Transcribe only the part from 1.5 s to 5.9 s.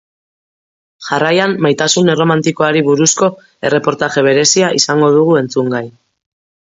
maitasun erromantikoari buruzko erreportaje berezia izango dugu entzungai.